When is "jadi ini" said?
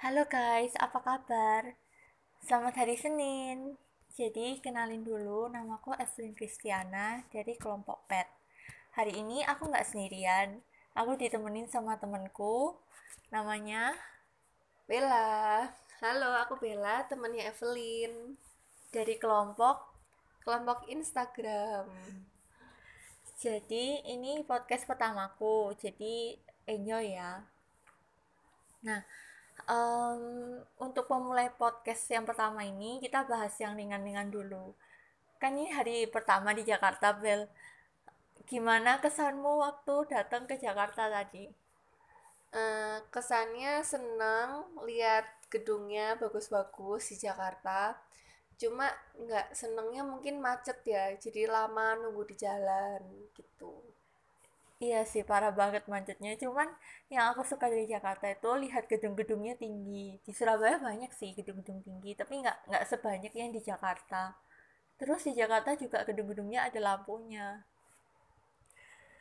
23.36-24.40